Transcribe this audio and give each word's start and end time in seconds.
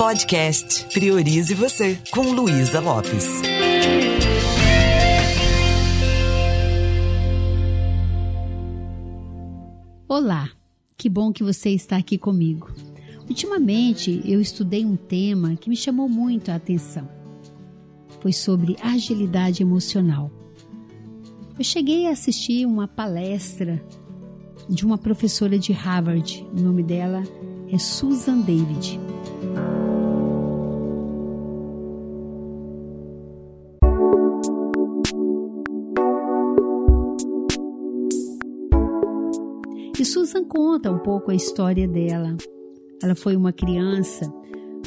Podcast 0.00 0.86
Priorize 0.94 1.52
Você, 1.52 1.98
com 2.10 2.22
Luísa 2.32 2.80
Lopes. 2.80 3.42
Olá, 10.08 10.48
que 10.96 11.06
bom 11.06 11.30
que 11.30 11.44
você 11.44 11.68
está 11.68 11.98
aqui 11.98 12.16
comigo. 12.16 12.72
Ultimamente 13.28 14.22
eu 14.24 14.40
estudei 14.40 14.86
um 14.86 14.96
tema 14.96 15.54
que 15.56 15.68
me 15.68 15.76
chamou 15.76 16.08
muito 16.08 16.50
a 16.50 16.54
atenção. 16.54 17.06
Foi 18.22 18.32
sobre 18.32 18.78
agilidade 18.82 19.62
emocional. 19.62 20.30
Eu 21.58 21.62
cheguei 21.62 22.06
a 22.06 22.12
assistir 22.12 22.64
uma 22.64 22.88
palestra 22.88 23.84
de 24.66 24.86
uma 24.86 24.96
professora 24.96 25.58
de 25.58 25.74
Harvard. 25.74 26.42
O 26.56 26.60
nome 26.62 26.82
dela 26.82 27.22
é 27.70 27.76
Susan 27.76 28.40
David. 28.40 28.98
Susan 40.10 40.42
conta 40.42 40.90
um 40.90 40.98
pouco 40.98 41.30
a 41.30 41.34
história 41.36 41.86
dela. 41.86 42.36
Ela 43.00 43.14
foi 43.14 43.36
uma 43.36 43.52
criança 43.52 44.28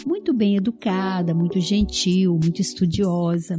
muito 0.05 0.33
bem 0.33 0.57
educada, 0.57 1.33
muito 1.33 1.61
gentil, 1.61 2.37
muito 2.43 2.59
estudiosa. 2.59 3.57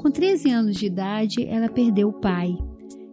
Com 0.00 0.10
13 0.10 0.50
anos 0.50 0.76
de 0.76 0.86
idade, 0.86 1.44
ela 1.44 1.68
perdeu 1.68 2.08
o 2.08 2.14
pai. 2.14 2.56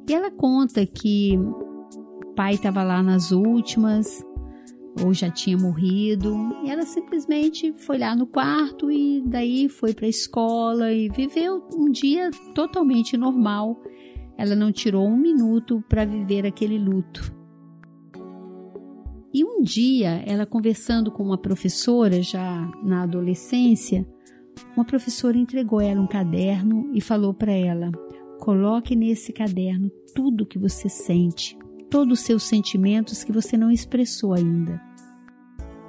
E 0.08 0.14
ela 0.14 0.32
conta 0.32 0.86
que 0.86 1.38
o 1.38 2.34
pai 2.38 2.54
estava 2.54 2.84
lá 2.84 3.04
nas 3.04 3.34
últimas, 3.34 4.26
ou 5.04 5.14
já 5.14 5.30
tinha 5.30 5.58
morrido, 5.58 6.34
e 6.64 6.70
ela 6.70 6.84
simplesmente 6.84 7.74
foi 7.74 7.98
lá 7.98 8.16
no 8.16 8.26
quarto 8.26 8.90
e 8.90 9.22
daí 9.26 9.68
foi 9.68 9.94
para 9.94 10.06
a 10.06 10.10
escola 10.10 10.90
e 10.94 11.10
viveu 11.10 11.68
um 11.76 11.92
dia 11.92 12.32
totalmente 12.56 13.18
normal. 13.18 13.78
Ela 14.38 14.56
não 14.56 14.72
tirou 14.72 15.06
um 15.06 15.18
minuto 15.18 15.84
para 15.90 16.06
viver 16.06 16.46
aquele 16.46 16.80
luto. 16.80 17.39
Um 19.60 19.62
dia, 19.62 20.24
ela 20.26 20.46
conversando 20.46 21.12
com 21.12 21.22
uma 21.22 21.38
professora, 21.38 22.22
já 22.22 22.72
na 22.82 23.04
adolescência, 23.04 24.08
uma 24.74 24.86
professora 24.86 25.38
entregou 25.38 25.82
ela 25.82 26.00
um 26.00 26.08
caderno 26.08 26.90
e 26.94 27.02
falou 27.02 27.34
para 27.34 27.52
ela: 27.52 27.92
coloque 28.40 28.96
nesse 28.96 29.34
caderno 29.34 29.92
tudo 30.16 30.46
que 30.46 30.58
você 30.58 30.88
sente, 30.88 31.58
todos 31.90 32.20
os 32.20 32.26
seus 32.26 32.44
sentimentos 32.44 33.22
que 33.22 33.34
você 33.34 33.58
não 33.58 33.70
expressou 33.70 34.32
ainda. 34.32 34.82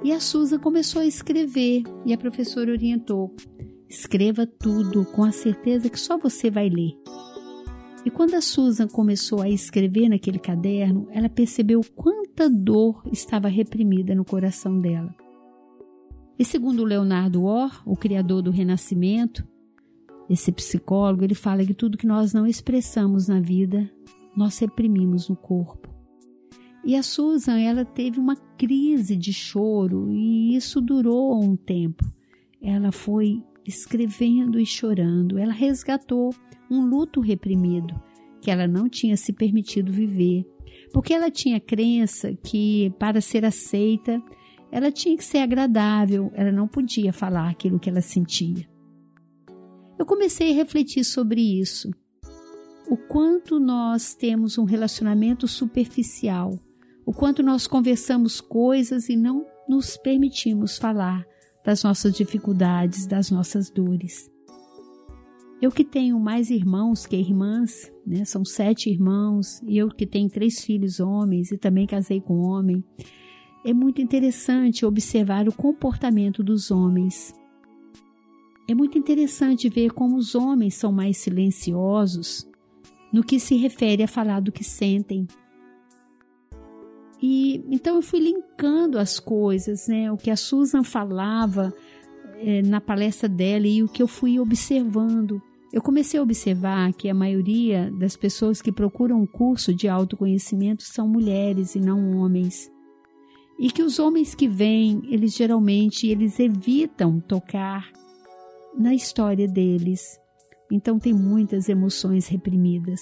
E 0.03 0.11
a 0.11 0.19
Susan 0.19 0.59
começou 0.59 1.01
a 1.01 1.05
escrever 1.05 1.83
e 2.05 2.11
a 2.11 2.17
professora 2.17 2.73
orientou: 2.73 3.33
escreva 3.87 4.45
tudo 4.45 5.05
com 5.05 5.23
a 5.23 5.31
certeza 5.31 5.89
que 5.89 5.97
só 5.97 6.17
você 6.17 6.51
vai 6.51 6.67
ler. 6.67 6.91
E 8.05 8.11
quando 8.11 8.33
a 8.33 8.41
Susan 8.41 8.89
começou 8.89 9.41
a 9.41 9.47
escrever 9.47 10.09
naquele 10.09 10.39
caderno, 10.39 11.07
ela 11.11 11.29
percebeu 11.29 11.79
quanta 12.31 12.49
dor 12.49 13.03
estava 13.11 13.47
reprimida 13.47 14.15
no 14.15 14.23
coração 14.23 14.79
dela. 14.79 15.13
E 16.39 16.45
segundo 16.45 16.85
Leonardo 16.85 17.43
Orr, 17.43 17.81
o 17.85 17.95
criador 17.95 18.41
do 18.41 18.51
Renascimento, 18.51 19.45
esse 20.29 20.51
psicólogo, 20.51 21.23
ele 21.23 21.35
fala 21.35 21.65
que 21.65 21.73
tudo 21.73 21.97
que 21.97 22.07
nós 22.07 22.33
não 22.33 22.47
expressamos 22.47 23.27
na 23.27 23.39
vida, 23.39 23.89
nós 24.35 24.57
reprimimos 24.57 25.27
no 25.27 25.35
corpo. 25.35 25.89
E 26.83 26.95
a 26.95 27.03
Susan, 27.03 27.59
ela 27.59 27.85
teve 27.85 28.19
uma 28.19 28.35
crise 28.57 29.15
de 29.15 29.33
choro 29.33 30.09
e 30.09 30.55
isso 30.55 30.81
durou 30.81 31.43
um 31.43 31.55
tempo. 31.55 32.03
Ela 32.61 32.91
foi 32.91 33.43
escrevendo 33.67 34.59
e 34.59 34.65
chorando. 34.65 35.37
Ela 35.37 35.53
resgatou 35.53 36.33
um 36.71 36.83
luto 36.83 37.19
reprimido 37.19 37.93
que 38.41 38.49
ela 38.49 38.67
não 38.67 38.89
tinha 38.89 39.15
se 39.15 39.31
permitido 39.31 39.91
viver, 39.91 40.43
porque 40.93 41.13
ela 41.13 41.31
tinha 41.31 41.59
crença 41.59 42.33
que 42.43 42.93
para 42.99 43.21
ser 43.21 43.45
aceita, 43.45 44.21
ela 44.71 44.91
tinha 44.91 45.17
que 45.17 45.23
ser 45.23 45.39
agradável, 45.39 46.31
ela 46.33 46.51
não 46.51 46.67
podia 46.67 47.11
falar 47.11 47.49
aquilo 47.49 47.79
que 47.79 47.89
ela 47.89 48.01
sentia. 48.01 48.69
Eu 49.99 50.05
comecei 50.05 50.51
a 50.51 50.55
refletir 50.55 51.03
sobre 51.03 51.41
isso. 51.59 51.91
O 52.89 52.97
quanto 52.97 53.59
nós 53.59 54.15
temos 54.15 54.57
um 54.57 54.63
relacionamento 54.63 55.47
superficial, 55.47 56.57
o 57.05 57.13
quanto 57.13 57.43
nós 57.43 57.67
conversamos 57.67 58.41
coisas 58.41 59.09
e 59.09 59.15
não 59.15 59.45
nos 59.67 59.97
permitimos 59.97 60.77
falar 60.77 61.25
das 61.63 61.83
nossas 61.83 62.13
dificuldades, 62.13 63.05
das 63.05 63.29
nossas 63.29 63.69
dores. 63.69 64.30
Eu 65.61 65.71
que 65.71 65.83
tenho 65.83 66.19
mais 66.19 66.49
irmãos 66.49 67.05
que 67.05 67.15
irmãs, 67.15 67.91
né? 68.05 68.25
São 68.25 68.43
sete 68.43 68.89
irmãos, 68.89 69.61
e 69.61 69.77
eu 69.77 69.89
que 69.89 70.07
tenho 70.07 70.27
três 70.27 70.63
filhos 70.63 70.99
homens 70.99 71.51
e 71.51 71.57
também 71.57 71.85
casei 71.85 72.19
com 72.19 72.39
um 72.39 72.47
homem. 72.47 72.83
É 73.63 73.71
muito 73.71 74.01
interessante 74.01 74.83
observar 74.83 75.47
o 75.47 75.53
comportamento 75.53 76.43
dos 76.43 76.71
homens. 76.71 77.31
É 78.67 78.73
muito 78.73 78.97
interessante 78.97 79.69
ver 79.69 79.91
como 79.91 80.15
os 80.15 80.33
homens 80.33 80.73
são 80.73 80.91
mais 80.91 81.17
silenciosos 81.17 82.49
no 83.13 83.23
que 83.23 83.39
se 83.39 83.55
refere 83.55 84.01
a 84.01 84.07
falar 84.07 84.39
do 84.39 84.51
que 84.51 84.63
sentem. 84.63 85.27
E 87.21 87.63
então 87.69 87.97
eu 87.97 88.01
fui 88.01 88.19
linkando 88.19 88.97
as 88.97 89.19
coisas, 89.19 89.87
né? 89.87 90.11
O 90.11 90.17
que 90.17 90.31
a 90.31 90.35
Susan 90.35 90.83
falava 90.83 91.71
é, 92.39 92.63
na 92.63 92.81
palestra 92.81 93.29
dela 93.29 93.67
e 93.67 93.83
o 93.83 93.87
que 93.87 94.01
eu 94.01 94.07
fui 94.07 94.39
observando. 94.39 95.39
Eu 95.73 95.81
comecei 95.81 96.19
a 96.19 96.23
observar 96.23 96.91
que 96.93 97.09
a 97.09 97.13
maioria 97.13 97.89
das 97.91 98.17
pessoas 98.17 98.61
que 98.61 98.73
procuram 98.73 99.21
um 99.21 99.25
curso 99.25 99.73
de 99.73 99.87
autoconhecimento 99.87 100.83
são 100.83 101.07
mulheres 101.07 101.75
e 101.75 101.79
não 101.79 102.17
homens. 102.17 102.69
E 103.57 103.71
que 103.71 103.81
os 103.81 103.97
homens 103.97 104.35
que 104.35 104.49
vêm, 104.49 105.01
eles 105.05 105.33
geralmente 105.33 106.07
eles 106.07 106.39
evitam 106.41 107.21
tocar 107.21 107.89
na 108.77 108.93
história 108.93 109.47
deles. 109.47 110.19
Então 110.69 110.99
tem 110.99 111.13
muitas 111.13 111.69
emoções 111.69 112.27
reprimidas. 112.27 112.99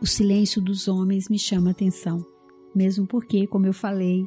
O 0.00 0.06
silêncio 0.06 0.60
dos 0.60 0.88
homens 0.88 1.28
me 1.28 1.38
chama 1.38 1.70
atenção, 1.70 2.24
mesmo 2.74 3.06
porque, 3.06 3.46
como 3.46 3.66
eu 3.66 3.72
falei, 3.72 4.24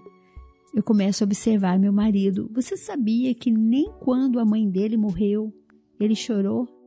eu 0.73 0.83
começo 0.83 1.23
a 1.23 1.25
observar 1.25 1.77
meu 1.77 1.91
marido. 1.91 2.49
Você 2.53 2.77
sabia 2.77 3.33
que 3.35 3.51
nem 3.51 3.91
quando 3.99 4.39
a 4.39 4.45
mãe 4.45 4.69
dele 4.69 4.95
morreu, 4.95 5.53
ele 5.99 6.15
chorou? 6.15 6.80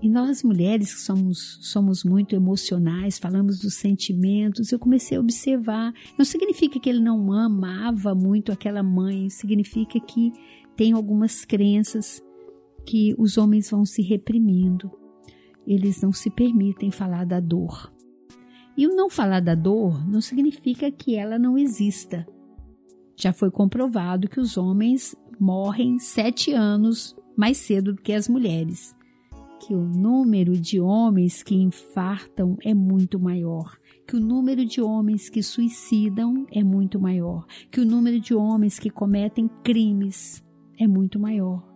E 0.00 0.08
nós 0.08 0.44
mulheres 0.44 0.94
que 0.94 1.00
somos, 1.00 1.58
somos 1.60 2.04
muito 2.04 2.36
emocionais, 2.36 3.18
falamos 3.18 3.58
dos 3.58 3.74
sentimentos, 3.74 4.70
eu 4.70 4.78
comecei 4.78 5.18
a 5.18 5.20
observar. 5.20 5.92
Não 6.16 6.24
significa 6.24 6.78
que 6.78 6.88
ele 6.88 7.00
não 7.00 7.32
amava 7.32 8.14
muito 8.14 8.52
aquela 8.52 8.82
mãe, 8.82 9.28
significa 9.28 9.98
que 9.98 10.32
tem 10.76 10.92
algumas 10.92 11.44
crenças 11.44 12.22
que 12.86 13.12
os 13.18 13.36
homens 13.36 13.70
vão 13.70 13.84
se 13.84 14.00
reprimindo. 14.00 14.88
Eles 15.66 16.00
não 16.00 16.12
se 16.12 16.30
permitem 16.30 16.92
falar 16.92 17.26
da 17.26 17.40
dor. 17.40 17.92
E 18.76 18.86
o 18.86 18.94
não 18.94 19.10
falar 19.10 19.40
da 19.40 19.56
dor 19.56 20.08
não 20.08 20.20
significa 20.20 20.92
que 20.92 21.16
ela 21.16 21.40
não 21.40 21.58
exista. 21.58 22.24
Já 23.16 23.32
foi 23.32 23.50
comprovado 23.50 24.28
que 24.28 24.38
os 24.38 24.56
homens 24.56 25.16
morrem 25.40 25.98
sete 25.98 26.52
anos 26.52 27.16
mais 27.36 27.58
cedo 27.58 27.92
do 27.92 28.00
que 28.00 28.12
as 28.12 28.28
mulheres 28.28 28.96
que 29.60 29.74
o 29.74 29.82
número 29.82 30.52
de 30.52 30.80
homens 30.80 31.42
que 31.42 31.54
infartam 31.54 32.56
é 32.62 32.72
muito 32.72 33.18
maior, 33.18 33.76
que 34.06 34.16
o 34.16 34.20
número 34.20 34.64
de 34.64 34.80
homens 34.80 35.28
que 35.28 35.42
suicidam 35.42 36.46
é 36.50 36.62
muito 36.62 37.00
maior, 37.00 37.46
que 37.70 37.80
o 37.80 37.84
número 37.84 38.20
de 38.20 38.34
homens 38.34 38.78
que 38.78 38.90
cometem 38.90 39.48
crimes 39.62 40.42
é 40.78 40.86
muito 40.86 41.18
maior. 41.18 41.66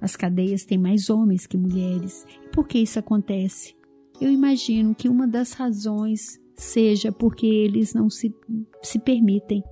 As 0.00 0.14
cadeias 0.14 0.64
têm 0.64 0.78
mais 0.78 1.10
homens 1.10 1.46
que 1.46 1.56
mulheres. 1.56 2.24
E 2.44 2.48
por 2.50 2.68
que 2.68 2.78
isso 2.78 2.98
acontece? 2.98 3.74
Eu 4.20 4.30
imagino 4.30 4.94
que 4.94 5.08
uma 5.08 5.26
das 5.26 5.52
razões 5.52 6.40
seja 6.54 7.12
porque 7.12 7.46
eles 7.46 7.92
não 7.92 8.08
se, 8.08 8.34
se 8.82 8.98
permitem 8.98 9.62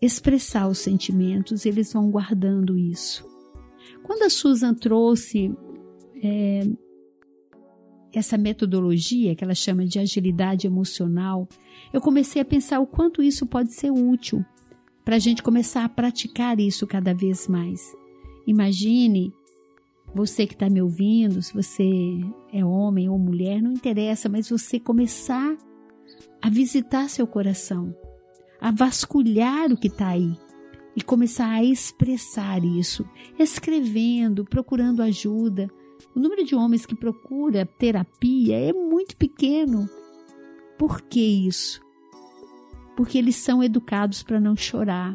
expressar 0.00 0.68
os 0.68 0.78
sentimentos, 0.78 1.64
eles 1.64 1.92
vão 1.92 2.10
guardando 2.10 2.78
isso. 2.78 3.24
Quando 4.02 4.24
a 4.24 4.30
Susan 4.30 4.74
trouxe 4.74 5.54
é, 6.22 6.60
essa 8.12 8.38
metodologia 8.38 9.34
que 9.34 9.44
ela 9.44 9.54
chama 9.54 9.84
de 9.84 9.98
agilidade 9.98 10.66
emocional, 10.66 11.48
eu 11.92 12.00
comecei 12.00 12.40
a 12.40 12.44
pensar 12.44 12.80
o 12.80 12.86
quanto 12.86 13.22
isso 13.22 13.46
pode 13.46 13.72
ser 13.72 13.90
útil 13.90 14.44
para 15.04 15.16
a 15.16 15.18
gente 15.18 15.42
começar 15.42 15.84
a 15.84 15.88
praticar 15.88 16.58
isso 16.58 16.86
cada 16.86 17.14
vez 17.14 17.46
mais. 17.46 17.80
Imagine 18.46 19.32
você 20.14 20.46
que 20.46 20.54
está 20.54 20.70
me 20.70 20.80
ouvindo, 20.80 21.42
se 21.42 21.52
você 21.52 21.84
é 22.52 22.64
homem 22.64 23.08
ou 23.08 23.18
mulher, 23.18 23.60
não 23.60 23.72
interessa, 23.72 24.28
mas 24.28 24.48
você 24.48 24.80
começar 24.80 25.56
a 26.40 26.48
visitar 26.48 27.08
seu 27.08 27.26
coração, 27.26 27.94
a 28.60 28.70
vasculhar 28.70 29.70
o 29.70 29.76
que 29.76 29.88
está 29.88 30.08
aí 30.08 30.32
e 30.96 31.02
começar 31.02 31.50
a 31.50 31.62
expressar 31.62 32.64
isso, 32.64 33.04
escrevendo, 33.38 34.44
procurando 34.44 35.02
ajuda. 35.02 35.68
O 36.16 36.20
número 36.20 36.44
de 36.44 36.54
homens 36.54 36.86
que 36.86 36.94
procura 36.94 37.66
terapia 37.66 38.58
é 38.58 38.72
muito 38.72 39.16
pequeno. 39.16 39.86
Por 40.78 41.02
que 41.02 41.20
isso? 41.20 41.80
Porque 42.96 43.18
eles 43.18 43.36
são 43.36 43.62
educados 43.62 44.22
para 44.22 44.40
não 44.40 44.56
chorar. 44.56 45.14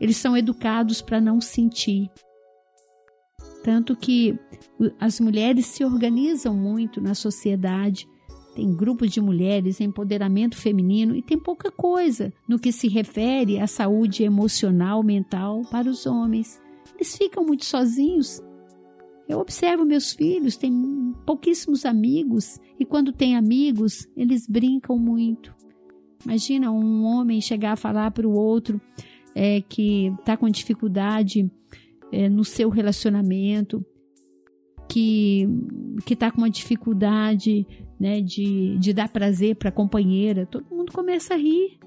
Eles 0.00 0.16
são 0.16 0.34
educados 0.34 1.02
para 1.02 1.20
não 1.20 1.42
sentir. 1.42 2.10
Tanto 3.62 3.94
que 3.94 4.38
as 4.98 5.20
mulheres 5.20 5.66
se 5.66 5.84
organizam 5.84 6.56
muito 6.56 7.00
na 7.00 7.14
sociedade 7.14 8.08
tem 8.58 8.74
grupos 8.74 9.12
de 9.12 9.20
mulheres, 9.20 9.80
empoderamento 9.80 10.56
feminino 10.56 11.14
e 11.14 11.22
tem 11.22 11.38
pouca 11.38 11.70
coisa 11.70 12.32
no 12.48 12.58
que 12.58 12.72
se 12.72 12.88
refere 12.88 13.60
à 13.60 13.68
saúde 13.68 14.24
emocional, 14.24 15.00
mental 15.00 15.62
para 15.70 15.88
os 15.88 16.06
homens. 16.06 16.60
Eles 16.96 17.16
ficam 17.16 17.44
muito 17.44 17.64
sozinhos. 17.64 18.42
Eu 19.28 19.40
observo 19.40 19.84
meus 19.84 20.12
filhos, 20.12 20.56
têm 20.56 21.12
pouquíssimos 21.26 21.84
amigos 21.84 22.58
e 22.80 22.84
quando 22.84 23.12
tem 23.12 23.36
amigos, 23.36 24.08
eles 24.16 24.46
brincam 24.46 24.98
muito. 24.98 25.54
Imagina 26.24 26.72
um 26.72 27.04
homem 27.04 27.40
chegar 27.40 27.72
a 27.72 27.76
falar 27.76 28.10
para 28.10 28.26
o 28.26 28.32
outro 28.32 28.80
é, 29.34 29.60
que 29.60 30.06
está 30.18 30.36
com 30.36 30.48
dificuldade 30.48 31.50
é, 32.10 32.28
no 32.28 32.44
seu 32.44 32.70
relacionamento, 32.70 33.84
que 34.88 35.46
está 36.10 36.30
com 36.30 36.38
uma 36.38 36.50
dificuldade 36.50 37.66
né, 38.00 38.20
de, 38.22 38.78
de 38.78 38.92
dar 38.92 39.08
prazer 39.08 39.56
para 39.56 39.68
a 39.68 39.72
companheira, 39.72 40.46
todo 40.46 40.74
mundo 40.74 40.92
começa 40.92 41.34
a 41.34 41.36
rir. 41.36 41.78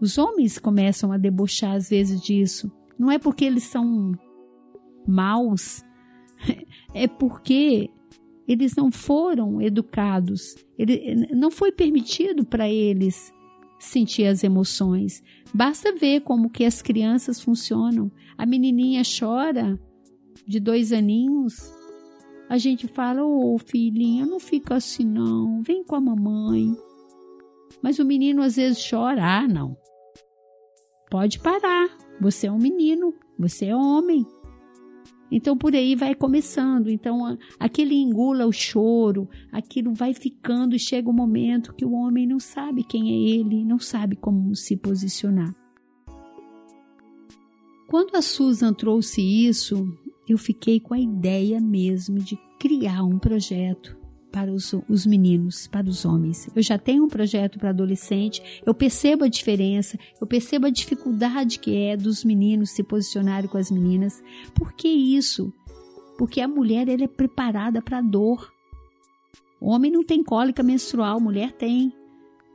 Os 0.00 0.16
homens 0.16 0.58
começam 0.58 1.12
a 1.12 1.18
debochar 1.18 1.74
às 1.74 1.90
vezes 1.90 2.20
disso. 2.20 2.70
Não 2.98 3.10
é 3.10 3.18
porque 3.18 3.44
eles 3.44 3.64
são 3.64 4.12
maus, 5.06 5.82
é 6.94 7.06
porque 7.06 7.90
eles 8.46 8.74
não 8.74 8.90
foram 8.90 9.60
educados. 9.60 10.56
Ele, 10.78 11.28
não 11.32 11.50
foi 11.50 11.70
permitido 11.70 12.44
para 12.44 12.68
eles 12.68 13.32
sentir 13.78 14.26
as 14.26 14.42
emoções. 14.44 15.22
Basta 15.54 15.94
ver 15.94 16.22
como 16.22 16.50
que 16.50 16.64
as 16.64 16.82
crianças 16.82 17.40
funcionam. 17.40 18.10
A 18.36 18.44
menininha 18.44 19.02
chora 19.02 19.78
de 20.46 20.58
dois 20.58 20.92
aninhos, 20.92 21.72
a 22.48 22.58
gente 22.58 22.88
fala: 22.88 23.24
Ô 23.24 23.54
oh, 23.54 23.58
filhinha, 23.58 24.26
não 24.26 24.40
fica 24.40 24.74
assim 24.74 25.04
não, 25.04 25.62
vem 25.62 25.84
com 25.84 25.94
a 25.94 26.00
mamãe. 26.00 26.74
Mas 27.82 27.98
o 27.98 28.04
menino 28.04 28.42
às 28.42 28.56
vezes 28.56 28.84
chora: 28.88 29.24
Ah, 29.24 29.46
não. 29.46 29.76
Pode 31.10 31.40
parar, 31.40 31.88
você 32.20 32.46
é 32.46 32.52
um 32.52 32.58
menino, 32.58 33.14
você 33.38 33.66
é 33.66 33.76
homem. 33.76 34.24
Então 35.30 35.56
por 35.56 35.74
aí 35.74 35.94
vai 35.94 36.14
começando. 36.14 36.88
Então 36.88 37.38
aquele 37.58 37.94
engula 37.94 38.46
o 38.46 38.52
choro, 38.52 39.28
aquilo 39.52 39.94
vai 39.94 40.12
ficando 40.12 40.74
e 40.74 40.78
chega 40.78 41.08
o 41.08 41.12
um 41.12 41.16
momento 41.16 41.74
que 41.74 41.84
o 41.84 41.92
homem 41.92 42.26
não 42.26 42.40
sabe 42.40 42.82
quem 42.82 43.10
é 43.10 43.38
ele, 43.38 43.64
não 43.64 43.78
sabe 43.78 44.16
como 44.16 44.54
se 44.56 44.76
posicionar. 44.76 45.54
Quando 47.86 48.14
a 48.14 48.22
Susan 48.22 48.72
trouxe 48.72 49.20
isso, 49.20 49.86
eu 50.28 50.38
fiquei 50.38 50.78
com 50.78 50.94
a 50.94 50.98
ideia 50.98 51.60
mesmo 51.60 52.18
de 52.18 52.38
criar 52.58 53.02
um 53.02 53.18
projeto 53.18 53.99
para 54.30 54.52
os, 54.52 54.74
os, 54.88 55.06
meninos, 55.06 55.66
para 55.66 55.88
os 55.88 56.04
homens. 56.04 56.48
Eu 56.54 56.62
já 56.62 56.78
tenho 56.78 57.04
um 57.04 57.08
projeto 57.08 57.58
para 57.58 57.70
adolescente, 57.70 58.42
eu 58.64 58.74
percebo 58.74 59.24
a 59.24 59.28
diferença, 59.28 59.98
eu 60.20 60.26
percebo 60.26 60.66
a 60.66 60.70
dificuldade 60.70 61.58
que 61.58 61.76
é 61.76 61.96
dos 61.96 62.24
meninos 62.24 62.70
se 62.70 62.82
posicionarem 62.82 63.48
com 63.48 63.58
as 63.58 63.70
meninas. 63.70 64.22
Por 64.54 64.72
que 64.72 64.88
isso? 64.88 65.52
Porque 66.18 66.40
a 66.40 66.48
mulher 66.48 66.88
ela 66.88 67.04
é 67.04 67.08
preparada 67.08 67.82
para 67.82 67.98
a 67.98 68.02
dor. 68.02 68.52
O 69.60 69.70
homem 69.70 69.90
não 69.90 70.04
tem 70.04 70.22
cólica 70.22 70.62
menstrual, 70.62 71.20
mulher 71.20 71.52
tem. 71.52 71.92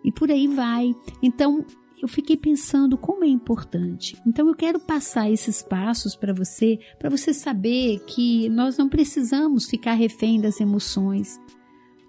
E 0.04 0.12
por 0.12 0.32
aí 0.32 0.48
vai. 0.48 0.96
Então, 1.22 1.66
eu 2.02 2.08
fiquei 2.08 2.38
pensando 2.38 2.98
como 2.98 3.24
é 3.24 3.28
importante. 3.28 4.16
Então 4.28 4.48
eu 4.48 4.54
quero 4.54 4.80
passar 4.80 5.30
esses 5.32 5.62
passos 5.64 6.16
para 6.16 6.34
você, 6.34 6.80
para 7.00 7.10
você 7.10 7.34
saber 7.34 8.00
que 8.06 8.50
nós 8.50 8.78
não 8.78 8.90
precisamos 8.90 9.66
ficar 9.66 9.94
refém 9.94 10.40
das 10.40 10.60
emoções. 10.60 11.40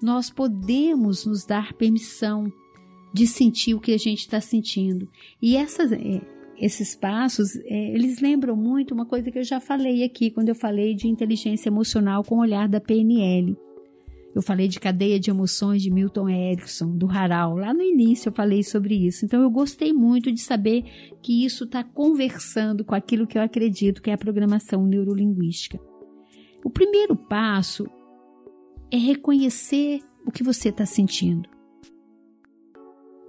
Nós 0.03 0.31
podemos 0.31 1.25
nos 1.25 1.45
dar 1.45 1.73
permissão 1.73 2.53
de 3.13 3.27
sentir 3.27 3.75
o 3.75 3.81
que 3.81 3.93
a 3.93 3.99
gente 3.99 4.21
está 4.21 4.41
sentindo. 4.41 5.09
E 5.41 5.57
essas, 5.57 5.91
é, 5.91 6.21
esses 6.59 6.95
passos, 6.95 7.57
é, 7.65 7.95
eles 7.95 8.21
lembram 8.21 8.55
muito 8.55 8.93
uma 8.93 9.07
coisa 9.07 9.31
que 9.31 9.39
eu 9.39 9.45
já 9.45 9.59
falei 9.59 10.05
aqui 10.05 10.31
quando 10.31 10.51
eu 10.51 10.55
falei 10.55 10.95
de 10.95 11.09
inteligência 11.09 11.69
emocional 11.69 12.23
com 12.23 12.37
o 12.37 12.41
olhar 12.41 12.69
da 12.69 12.81
PNL. 12.81 13.57
Eu 14.35 14.43
falei 14.43 14.69
de 14.69 14.79
cadeia 14.79 15.19
de 15.19 15.31
emoções 15.31 15.81
de 15.81 15.91
Milton 15.91 16.29
Erickson, 16.29 16.95
do 16.95 17.09
Haral. 17.11 17.57
Lá 17.57 17.73
no 17.73 17.81
início 17.81 18.29
eu 18.29 18.35
falei 18.35 18.63
sobre 18.63 18.95
isso. 18.95 19.25
Então 19.25 19.41
eu 19.41 19.51
gostei 19.51 19.95
muito 19.95 20.31
de 20.31 20.43
saber 20.43 20.85
que 21.23 21.43
isso 21.43 21.65
está 21.65 21.83
conversando 21.83 22.85
com 22.85 22.95
aquilo 22.95 23.27
que 23.27 23.39
eu 23.39 23.43
acredito 23.43 24.03
que 24.03 24.11
é 24.11 24.13
a 24.13 24.19
programação 24.19 24.87
neurolinguística. 24.87 25.81
O 26.63 26.69
primeiro 26.69 27.17
passo 27.17 27.87
é 28.91 28.97
reconhecer 28.97 30.01
o 30.25 30.31
que 30.31 30.43
você 30.43 30.69
está 30.69 30.87
sentindo. 30.87 31.49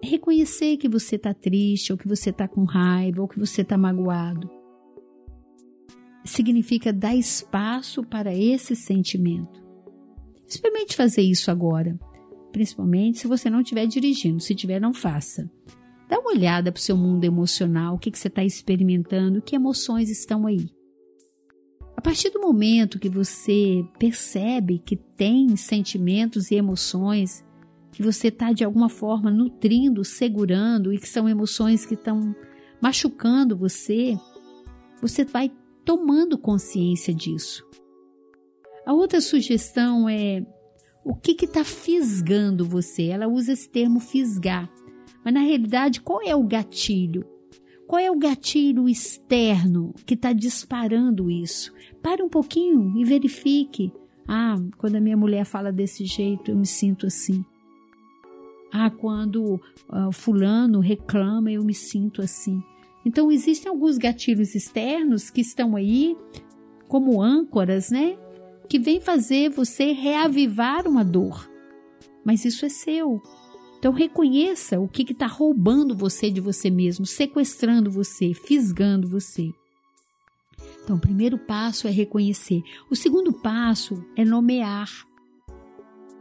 É 0.03 0.07
reconhecer 0.07 0.77
que 0.77 0.87
você 0.87 1.15
está 1.15 1.33
triste, 1.33 1.91
ou 1.91 1.97
que 1.97 2.07
você 2.07 2.29
está 2.29 2.47
com 2.47 2.63
raiva, 2.63 3.21
ou 3.21 3.27
que 3.27 3.39
você 3.39 3.61
está 3.61 3.77
magoado. 3.77 4.49
Significa 6.23 6.93
dar 6.93 7.15
espaço 7.15 8.03
para 8.03 8.33
esse 8.35 8.75
sentimento. 8.75 9.65
Experimente 10.47 10.95
fazer 10.95 11.21
isso 11.21 11.49
agora, 11.49 11.99
principalmente 12.51 13.19
se 13.19 13.27
você 13.27 13.49
não 13.49 13.61
estiver 13.61 13.85
dirigindo. 13.87 14.39
Se 14.39 14.53
tiver, 14.53 14.79
não 14.79 14.93
faça. 14.93 15.49
Dá 16.07 16.19
uma 16.19 16.31
olhada 16.31 16.71
para 16.71 16.79
o 16.79 16.81
seu 16.81 16.95
mundo 16.95 17.23
emocional, 17.25 17.95
o 17.95 17.99
que, 17.99 18.11
que 18.11 18.19
você 18.19 18.27
está 18.27 18.43
experimentando, 18.43 19.41
que 19.41 19.55
emoções 19.55 20.09
estão 20.09 20.45
aí. 20.45 20.69
A 21.97 22.01
partir 22.01 22.29
do 22.29 22.39
momento 22.39 22.99
que 22.99 23.09
você 23.09 23.83
percebe 23.97 24.77
que 24.77 24.95
tem 24.95 25.55
sentimentos 25.55 26.51
e 26.51 26.55
emoções 26.55 27.43
que 27.91 28.03
você 28.03 28.27
está 28.27 28.53
de 28.53 28.63
alguma 28.63 28.87
forma 28.87 29.31
nutrindo, 29.31 30.05
segurando 30.05 30.93
e 30.93 30.99
que 30.99 31.09
são 31.09 31.27
emoções 31.27 31.87
que 31.87 31.95
estão 31.95 32.35
machucando 32.79 33.57
você, 33.57 34.15
você 35.01 35.25
vai 35.25 35.51
tomando 35.83 36.37
consciência 36.37 37.11
disso. 37.11 37.67
A 38.85 38.93
outra 38.93 39.19
sugestão 39.19 40.07
é 40.07 40.45
o 41.03 41.15
que 41.15 41.45
está 41.45 41.63
fisgando 41.63 42.63
você? 42.63 43.07
Ela 43.07 43.27
usa 43.27 43.53
esse 43.53 43.67
termo 43.67 43.99
fisgar. 43.99 44.71
Mas 45.25 45.33
na 45.33 45.39
realidade, 45.39 46.01
qual 46.01 46.21
é 46.21 46.35
o 46.35 46.43
gatilho? 46.43 47.25
Qual 47.87 47.99
é 47.99 48.11
o 48.11 48.17
gatilho 48.17 48.89
externo 48.89 49.93
que 50.05 50.13
está 50.13 50.33
disparando 50.33 51.31
isso? 51.31 51.73
Pare 52.01 52.21
um 52.21 52.29
pouquinho 52.29 52.93
e 52.97 53.05
verifique. 53.05 53.91
Ah, 54.27 54.55
quando 54.77 54.95
a 54.95 54.99
minha 54.99 55.15
mulher 55.15 55.45
fala 55.45 55.71
desse 55.71 56.05
jeito, 56.05 56.51
eu 56.51 56.57
me 56.57 56.65
sinto 56.65 57.05
assim. 57.05 57.45
Ah, 58.73 58.89
quando 58.89 59.55
uh, 59.89 60.11
fulano 60.11 60.79
reclama, 60.79 61.49
eu 61.49 61.63
me 61.63 61.73
sinto 61.73 62.21
assim. 62.21 62.61
Então, 63.05 63.31
existem 63.31 63.69
alguns 63.69 63.97
gatilhos 63.97 64.53
externos 64.53 65.29
que 65.29 65.39
estão 65.39 65.77
aí 65.77 66.17
como 66.89 67.21
âncoras, 67.21 67.89
né? 67.89 68.17
que 68.67 68.77
vem 68.77 68.99
fazer 68.99 69.49
você 69.49 69.91
reavivar 69.91 70.87
uma 70.87 71.03
dor. 71.03 71.49
Mas 72.23 72.43
isso 72.45 72.65
é 72.65 72.69
seu. 72.69 73.21
Então 73.79 73.91
reconheça 73.91 74.79
o 74.79 74.87
que 74.87 75.11
está 75.11 75.27
roubando 75.27 75.95
você 75.95 76.29
de 76.29 76.41
você 76.41 76.69
mesmo, 76.69 77.05
sequestrando 77.05 77.91
você, 77.91 78.33
fisgando 78.33 79.07
você. 79.07 79.51
Então, 80.83 80.95
o 80.95 81.01
primeiro 81.01 81.37
passo 81.37 81.85
é 81.85 81.91
reconhecer. 81.91 82.63
O 82.89 82.95
segundo 82.95 83.33
passo 83.33 84.05
é 84.15 84.23
nomear. 84.23 84.89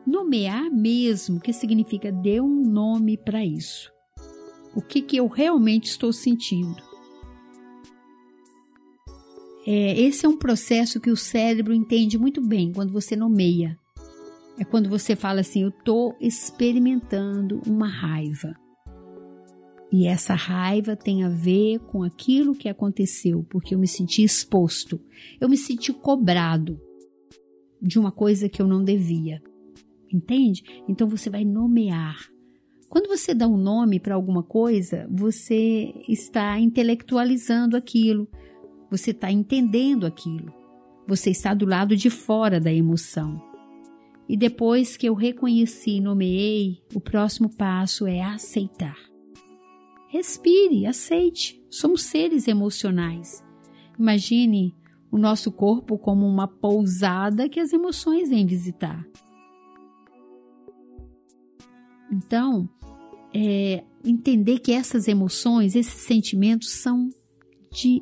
Nomear 0.05 0.71
mesmo, 0.71 1.41
que 1.41 1.53
significa 1.53 2.11
dê 2.11 2.41
um 2.41 2.63
nome 2.63 3.17
para 3.17 3.45
isso. 3.45 3.93
O 4.75 4.83
que, 4.83 5.01
que 5.01 5.17
eu 5.17 5.29
realmente 5.29 5.85
estou 5.85 6.13
sentindo? 6.13 6.83
É, 9.65 10.01
esse 10.01 10.27
é 10.27 10.29
um 10.29 10.37
processo 10.37 11.01
que 11.01 11.11
o 11.11 11.17
cérebro 11.17 11.73
entende 11.73 12.19
muito 12.19 12.41
bem 12.41 12.73
quando 12.73 12.93
você 12.93 13.17
nomeia. 13.17 13.79
É 14.59 14.65
quando 14.65 14.89
você 14.89 15.15
fala 15.15 15.41
assim: 15.41 15.63
eu 15.63 15.69
estou 15.69 16.17
experimentando 16.21 17.61
uma 17.67 17.89
raiva. 17.89 18.55
E 19.93 20.07
essa 20.07 20.35
raiva 20.35 20.97
tem 20.97 21.23
a 21.23 21.29
ver 21.29 21.79
com 21.79 22.03
aquilo 22.03 22.55
que 22.55 22.69
aconteceu, 22.69 23.47
porque 23.49 23.75
eu 23.75 23.79
me 23.79 23.87
senti 23.87 24.23
exposto, 24.23 25.01
eu 25.41 25.49
me 25.49 25.57
senti 25.57 25.93
cobrado 25.93 26.81
de 27.81 27.99
uma 27.99 28.11
coisa 28.11 28.49
que 28.49 28.61
eu 28.61 28.67
não 28.67 28.83
devia. 28.83 29.41
Entende? 30.13 30.65
Então 30.89 31.09
você 31.09 31.31
vai 31.31 31.45
nomear. 31.45 32.19
Quando 32.89 33.09
você 33.09 33.35
dá 33.35 33.47
um 33.47 33.57
nome 33.57 34.01
para 34.01 34.15
alguma 34.15 34.43
coisa, 34.43 35.07
você 35.11 35.93
está 36.09 36.59
intelectualizando 36.59 37.77
aquilo, 37.77 38.29
você 38.91 39.11
está 39.11 39.31
entendendo 39.31 40.07
aquilo, 40.07 40.53
você 41.07 41.31
está 41.31 41.53
do 41.53 41.67
lado 41.67 41.97
de 41.97 42.11
fora 42.11 42.59
da 42.61 42.73
emoção. 42.73 43.41
E 44.28 44.37
depois 44.37 44.97
que 44.97 45.06
eu 45.06 45.14
reconheci 45.14 45.97
e 45.97 46.00
nomeei, 46.00 46.83
o 46.95 47.00
próximo 47.00 47.49
passo 47.49 48.06
é 48.06 48.23
aceitar. 48.23 48.99
Respire, 50.09 50.87
aceite. 50.87 51.62
Somos 51.71 52.02
seres 52.02 52.49
emocionais. 52.49 53.45
Imagine 53.99 54.75
o 55.11 55.18
nosso 55.18 55.52
corpo 55.52 55.97
como 55.97 56.26
uma 56.26 56.49
pousada 56.49 57.49
que 57.49 57.61
as 57.61 57.73
emoções 57.73 58.28
vêm 58.28 58.47
visitar. 58.47 59.06
Então, 62.11 62.68
é, 63.35 63.85
entender 64.04 64.61
que 64.61 64.73
essas 64.73 65.09
emoções, 65.09 65.75
esses 65.75 66.02
sentimentos 66.02 66.71
são 66.71 67.09
de 67.71 68.00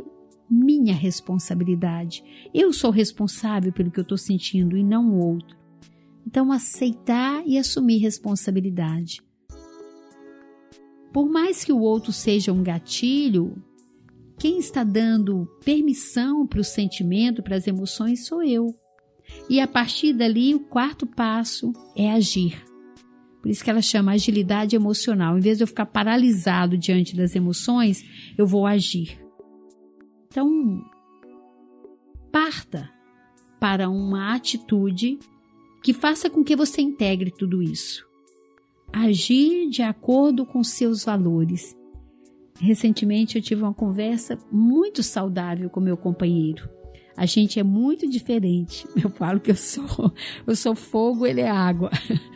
minha 0.49 0.95
responsabilidade. 0.95 2.23
Eu 2.53 2.73
sou 2.73 2.91
responsável 2.91 3.73
pelo 3.73 3.91
que 3.91 3.99
eu 3.99 4.03
estou 4.03 4.19
sentindo 4.19 4.77
e 4.77 4.85
não 4.85 5.11
o 5.11 5.25
outro. 5.25 5.64
Então, 6.27 6.51
aceitar 6.51 7.43
e 7.47 7.59
assumir 7.59 7.99
responsabilidade. 7.99 9.21
Por 11.13 11.29
mais 11.29 11.65
que 11.65 11.73
o 11.73 11.79
outro 11.79 12.13
seja 12.13 12.53
um 12.53 12.63
gatilho, 12.63 13.55
quem 14.39 14.59
está 14.59 14.83
dando 14.83 15.47
permissão 15.65 16.47
para 16.47 16.61
o 16.61 16.65
sentimento, 16.65 17.43
para 17.43 17.57
as 17.57 17.67
emoções, 17.67 18.27
sou 18.27 18.43
eu. 18.43 18.75
E 19.49 19.61
a 19.61 19.67
partir 19.67 20.13
dali, 20.13 20.55
o 20.55 20.61
quarto 20.61 21.07
passo 21.07 21.73
é 21.97 22.11
agir. 22.11 22.65
Por 23.41 23.51
isso 23.51 23.63
que 23.63 23.71
ela 23.71 23.83
chama 23.83 24.13
agilidade 24.13 24.75
emocional. 24.75 25.37
Em 25.37 25.41
vez 25.41 25.59
de 25.59 25.65
eu 25.65 25.69
ficar 25.69 25.87
paralisado 25.87 26.79
diante 26.79 27.15
das 27.15 27.37
emoções, 27.37 28.03
eu 28.37 28.47
vou 28.47 28.67
agir. 28.67 29.21
Então, 30.27 30.83
parta 32.33 32.91
para 33.61 33.89
uma 33.89 34.35
atitude 34.35 35.19
que 35.85 35.93
faça 35.93 36.31
com 36.31 36.43
que 36.43 36.57
você 36.57 36.81
integre 36.81 37.31
tudo 37.31 37.63
isso. 37.63 38.07
Agir 38.91 39.69
de 39.69 39.83
acordo 39.83 40.47
com 40.47 40.65
seus 40.65 41.05
valores. 41.05 41.77
Recentemente 42.59 43.37
eu 43.37 43.43
tive 43.43 43.63
uma 43.63 43.75
conversa 43.75 44.39
muito 44.51 45.03
saudável 45.03 45.69
com 45.69 45.81
meu 45.81 45.99
companheiro. 45.99 46.71
A 47.15 47.27
gente 47.27 47.61
é 47.61 47.63
muito 47.63 48.09
diferente. 48.09 48.89
Eu 49.01 49.11
falo 49.11 49.39
que 49.39 49.53
eu 49.53 49.57
sou, 49.57 50.13
eu 50.45 50.57
sou 50.57 50.75
fogo, 50.75 51.25
ele 51.25 51.43
é 51.43 51.51
água. 51.51 51.91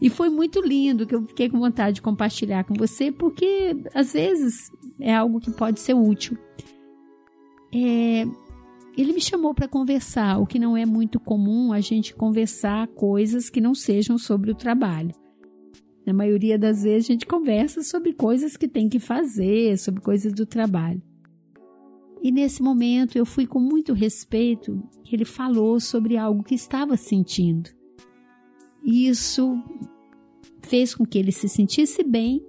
E 0.00 0.08
foi 0.08 0.28
muito 0.28 0.60
lindo 0.60 1.06
que 1.06 1.14
eu 1.14 1.26
fiquei 1.26 1.48
com 1.48 1.58
vontade 1.58 1.96
de 1.96 2.02
compartilhar 2.02 2.64
com 2.64 2.74
você, 2.74 3.10
porque 3.10 3.76
às 3.94 4.12
vezes 4.12 4.70
é 5.00 5.14
algo 5.14 5.40
que 5.40 5.50
pode 5.50 5.80
ser 5.80 5.94
útil. 5.94 6.38
É, 7.74 8.24
ele 8.96 9.12
me 9.12 9.20
chamou 9.20 9.54
para 9.54 9.68
conversar, 9.68 10.38
o 10.38 10.46
que 10.46 10.58
não 10.58 10.76
é 10.76 10.84
muito 10.84 11.18
comum 11.20 11.72
a 11.72 11.80
gente 11.80 12.14
conversar 12.14 12.88
coisas 12.88 13.48
que 13.48 13.60
não 13.60 13.74
sejam 13.74 14.18
sobre 14.18 14.50
o 14.50 14.54
trabalho. 14.54 15.14
Na 16.06 16.12
maioria 16.12 16.58
das 16.58 16.82
vezes 16.82 17.08
a 17.08 17.12
gente 17.12 17.26
conversa 17.26 17.82
sobre 17.82 18.12
coisas 18.12 18.56
que 18.56 18.66
tem 18.66 18.88
que 18.88 18.98
fazer, 18.98 19.78
sobre 19.78 20.00
coisas 20.00 20.32
do 20.32 20.44
trabalho. 20.44 21.02
E 22.22 22.30
nesse 22.30 22.62
momento 22.62 23.16
eu 23.16 23.24
fui 23.24 23.46
com 23.46 23.60
muito 23.60 23.92
respeito 23.92 24.82
que 25.04 25.16
ele 25.16 25.24
falou 25.24 25.80
sobre 25.80 26.16
algo 26.16 26.42
que 26.42 26.54
estava 26.54 26.96
sentindo. 26.96 27.70
Isso 28.84 29.56
fez 30.62 30.94
com 30.94 31.04
que 31.04 31.18
ele 31.18 31.32
se 31.32 31.48
sentisse 31.48 32.02
bem, 32.02 32.44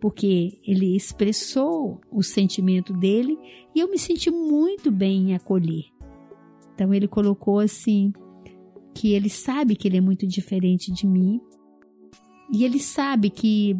porque 0.00 0.58
ele 0.66 0.96
expressou 0.96 2.00
o 2.10 2.22
sentimento 2.22 2.92
dele 2.92 3.38
e 3.74 3.80
eu 3.80 3.90
me 3.90 3.98
senti 3.98 4.30
muito 4.30 4.90
bem 4.90 5.30
em 5.30 5.34
acolher. 5.34 5.84
Então 6.74 6.94
ele 6.94 7.06
colocou 7.06 7.58
assim 7.58 8.12
que 8.94 9.12
ele 9.12 9.28
sabe 9.28 9.76
que 9.76 9.86
ele 9.86 9.98
é 9.98 10.00
muito 10.00 10.26
diferente 10.26 10.92
de 10.92 11.06
mim 11.06 11.40
e 12.52 12.64
ele 12.64 12.80
sabe 12.80 13.30
que 13.30 13.76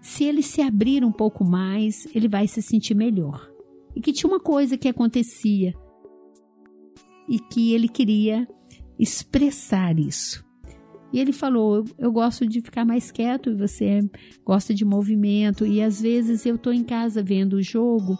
se 0.00 0.24
ele 0.24 0.42
se 0.42 0.60
abrir 0.60 1.04
um 1.04 1.12
pouco 1.12 1.44
mais, 1.44 2.06
ele 2.14 2.28
vai 2.28 2.46
se 2.46 2.60
sentir 2.60 2.94
melhor 2.94 3.50
e 3.94 4.00
que 4.00 4.12
tinha 4.12 4.30
uma 4.30 4.40
coisa 4.40 4.76
que 4.76 4.88
acontecia 4.88 5.74
e 7.28 7.38
que 7.38 7.72
ele 7.72 7.88
queria 7.88 8.46
expressar 8.98 9.98
isso. 9.98 10.43
E 11.14 11.20
ele 11.20 11.30
falou: 11.30 11.76
eu, 11.76 11.84
eu, 11.96 12.12
gosto 12.12 12.44
de 12.44 12.60
ficar 12.60 12.84
mais 12.84 13.12
quieto 13.12 13.50
e 13.50 13.54
você 13.54 14.00
gosta 14.44 14.74
de 14.74 14.84
movimento. 14.84 15.64
E 15.64 15.80
às 15.80 16.02
vezes 16.02 16.44
eu 16.44 16.56
estou 16.56 16.72
em 16.72 16.82
casa 16.82 17.22
vendo 17.22 17.52
o 17.52 17.62
jogo 17.62 18.18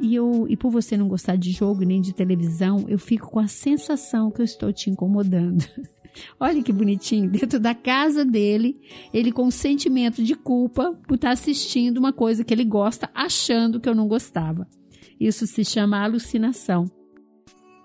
e, 0.00 0.12
eu, 0.12 0.44
e 0.48 0.56
por 0.56 0.72
você 0.72 0.96
não 0.96 1.06
gostar 1.06 1.36
de 1.36 1.52
jogo 1.52 1.84
nem 1.84 2.00
de 2.00 2.12
televisão, 2.12 2.84
eu 2.88 2.98
fico 2.98 3.30
com 3.30 3.38
a 3.38 3.46
sensação 3.46 4.28
que 4.32 4.40
eu 4.40 4.44
estou 4.44 4.72
te 4.72 4.90
incomodando. 4.90 5.64
Olha 6.40 6.60
que 6.64 6.72
bonitinho, 6.72 7.30
dentro 7.30 7.60
da 7.60 7.76
casa 7.76 8.24
dele, 8.24 8.76
ele 9.14 9.30
com 9.30 9.48
sentimento 9.48 10.20
de 10.20 10.34
culpa 10.34 10.98
por 11.06 11.14
estar 11.14 11.30
assistindo 11.30 11.98
uma 11.98 12.12
coisa 12.12 12.42
que 12.42 12.52
ele 12.52 12.64
gosta, 12.64 13.08
achando 13.14 13.78
que 13.78 13.88
eu 13.88 13.94
não 13.94 14.08
gostava. 14.08 14.66
Isso 15.20 15.46
se 15.46 15.64
chama 15.64 16.02
alucinação. 16.02 16.86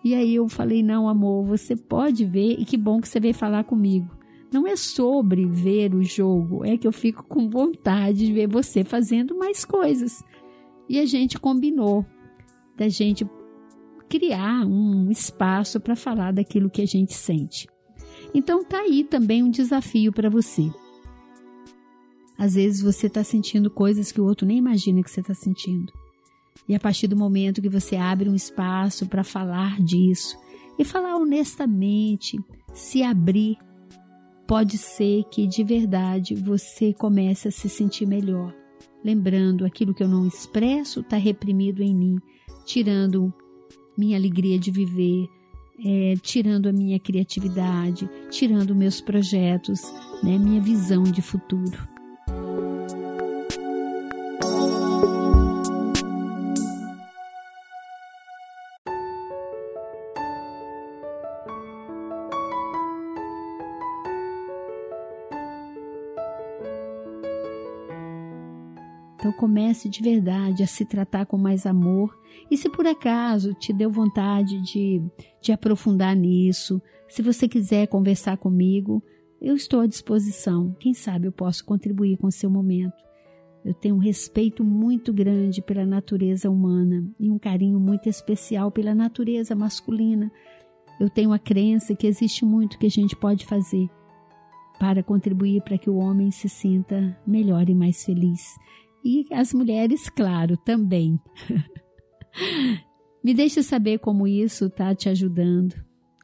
E 0.03 0.15
aí 0.15 0.33
eu 0.33 0.49
falei: 0.49 0.81
não, 0.81 1.07
amor, 1.07 1.45
você 1.45 1.75
pode 1.75 2.25
ver 2.25 2.55
e 2.57 2.65
que 2.65 2.75
bom 2.75 2.99
que 2.99 3.07
você 3.07 3.19
veio 3.19 3.35
falar 3.35 3.65
comigo. 3.65 4.19
Não 4.51 4.67
é 4.67 4.75
sobre 4.75 5.45
ver 5.45 5.95
o 5.95 6.03
jogo, 6.03 6.65
é 6.65 6.77
que 6.77 6.85
eu 6.85 6.91
fico 6.91 7.23
com 7.23 7.49
vontade 7.49 8.25
de 8.25 8.33
ver 8.33 8.47
você 8.47 8.83
fazendo 8.83 9.35
mais 9.37 9.63
coisas. 9.63 10.23
E 10.89 10.99
a 10.99 11.05
gente 11.05 11.39
combinou 11.39 12.05
da 12.75 12.89
gente 12.89 13.25
criar 14.09 14.65
um 14.65 15.09
espaço 15.09 15.79
para 15.79 15.95
falar 15.95 16.33
daquilo 16.33 16.69
que 16.69 16.81
a 16.81 16.85
gente 16.85 17.13
sente. 17.13 17.65
Então 18.33 18.63
tá 18.63 18.79
aí 18.79 19.05
também 19.05 19.41
um 19.41 19.49
desafio 19.49 20.11
para 20.11 20.29
você. 20.29 20.69
Às 22.37 22.55
vezes 22.55 22.81
você 22.81 23.07
está 23.07 23.23
sentindo 23.23 23.69
coisas 23.69 24.11
que 24.11 24.19
o 24.19 24.25
outro 24.25 24.45
nem 24.45 24.57
imagina 24.57 25.01
que 25.01 25.11
você 25.11 25.21
está 25.21 25.33
sentindo. 25.33 25.93
E 26.67 26.75
a 26.75 26.79
partir 26.79 27.07
do 27.07 27.15
momento 27.15 27.61
que 27.61 27.69
você 27.69 27.95
abre 27.95 28.27
um 28.27 28.35
espaço 28.35 29.05
para 29.07 29.23
falar 29.23 29.81
disso 29.81 30.37
e 30.77 30.83
falar 30.83 31.15
honestamente, 31.15 32.37
se 32.73 33.03
abrir, 33.03 33.57
pode 34.51 34.77
ser 34.77 35.23
que 35.31 35.47
de 35.47 35.63
verdade 35.63 36.35
você 36.35 36.93
comece 36.93 37.47
a 37.47 37.51
se 37.51 37.69
sentir 37.69 38.05
melhor. 38.05 38.53
Lembrando, 39.01 39.63
aquilo 39.63 39.93
que 39.93 40.03
eu 40.03 40.09
não 40.09 40.27
expresso 40.27 40.99
está 40.99 41.15
reprimido 41.15 41.81
em 41.81 41.95
mim, 41.95 42.19
tirando 42.65 43.33
minha 43.97 44.17
alegria 44.17 44.59
de 44.59 44.69
viver, 44.69 45.25
é, 45.85 46.15
tirando 46.21 46.67
a 46.67 46.73
minha 46.73 46.99
criatividade, 46.99 48.09
tirando 48.29 48.75
meus 48.75 48.99
projetos, 48.99 49.83
né, 50.21 50.37
minha 50.37 50.59
visão 50.59 51.03
de 51.03 51.21
futuro. 51.21 52.00
Comece 69.41 69.89
de 69.89 70.03
verdade 70.03 70.61
a 70.61 70.67
se 70.67 70.85
tratar 70.85 71.25
com 71.25 71.35
mais 71.35 71.65
amor. 71.65 72.15
E 72.51 72.55
se 72.55 72.69
por 72.69 72.85
acaso 72.85 73.55
te 73.55 73.73
deu 73.73 73.89
vontade 73.89 74.61
de, 74.61 75.01
de 75.41 75.51
aprofundar 75.51 76.15
nisso, 76.15 76.79
se 77.09 77.23
você 77.23 77.47
quiser 77.47 77.87
conversar 77.87 78.37
comigo, 78.37 79.03
eu 79.41 79.55
estou 79.55 79.79
à 79.79 79.87
disposição. 79.87 80.75
Quem 80.79 80.93
sabe 80.93 81.27
eu 81.27 81.31
posso 81.31 81.65
contribuir 81.65 82.17
com 82.17 82.27
o 82.27 82.31
seu 82.31 82.51
momento. 82.51 82.93
Eu 83.65 83.73
tenho 83.73 83.95
um 83.95 83.99
respeito 83.99 84.63
muito 84.63 85.11
grande 85.11 85.59
pela 85.59 85.87
natureza 85.87 86.47
humana 86.47 87.03
e 87.19 87.31
um 87.31 87.39
carinho 87.39 87.79
muito 87.79 88.07
especial 88.07 88.71
pela 88.71 88.93
natureza 88.93 89.55
masculina. 89.55 90.31
Eu 90.99 91.09
tenho 91.09 91.33
a 91.33 91.39
crença 91.39 91.95
que 91.95 92.05
existe 92.05 92.45
muito 92.45 92.77
que 92.77 92.85
a 92.85 92.91
gente 92.91 93.15
pode 93.15 93.43
fazer 93.47 93.89
para 94.79 95.01
contribuir 95.01 95.63
para 95.63 95.79
que 95.79 95.89
o 95.89 95.95
homem 95.95 96.29
se 96.29 96.47
sinta 96.47 97.17
melhor 97.25 97.67
e 97.69 97.73
mais 97.73 98.03
feliz 98.03 98.55
e 99.03 99.25
as 99.31 99.53
mulheres, 99.53 100.09
claro, 100.09 100.57
também. 100.57 101.19
Me 103.23 103.33
deixe 103.33 103.61
saber 103.61 103.99
como 103.99 104.27
isso 104.27 104.65
está 104.65 104.95
te 104.95 105.09
ajudando. 105.09 105.75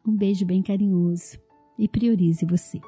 Um 0.05 0.15
beijo 0.15 0.45
bem 0.45 0.63
carinhoso 0.63 1.37
e 1.77 1.87
priorize 1.87 2.45
você. 2.45 2.79